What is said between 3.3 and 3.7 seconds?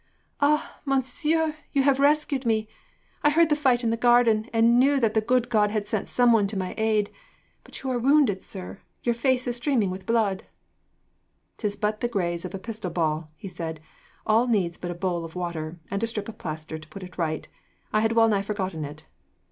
the